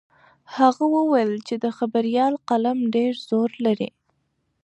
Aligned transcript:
هغه 0.55 0.85
وویل 0.95 1.31
چې 1.47 1.55
د 1.63 1.65
خبریال 1.77 2.33
قلم 2.49 2.77
ډېر 2.95 3.13
زور 3.29 3.49
لري. 3.65 3.89